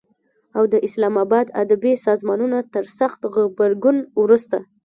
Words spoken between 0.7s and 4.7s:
د اسلام آباد ادبي سازمانونو تر سخت غبرګون وروسته